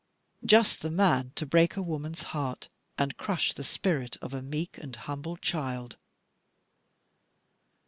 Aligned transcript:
Just 0.43 0.81
the 0.81 0.89
man 0.89 1.31
to 1.35 1.45
break 1.45 1.75
a 1.77 1.81
woman's 1.83 2.23
heart, 2.33 2.69
and 2.97 3.17
crush 3.17 3.53
the 3.53 3.63
spirit 3.63 4.17
of 4.19 4.33
a 4.33 4.41
meek 4.41 4.79
and 4.79 4.95
humble 4.95 5.37
child. 5.37 5.99